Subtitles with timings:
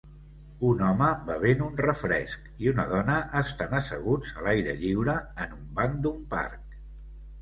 [0.69, 5.69] Un home bevent un refresc i una dona estan asseguts a l'aire lliure en un
[5.81, 6.79] banc d'un parc.